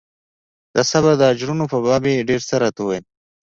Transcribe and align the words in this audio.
د 0.75 0.77
صبر 0.91 1.13
د 1.19 1.23
اجرونو 1.31 1.65
په 1.71 1.77
باب 1.85 2.03
يې 2.09 2.27
ډېر 2.29 2.41
څه 2.49 2.55
راته 2.63 2.79
وويل. 2.83 3.05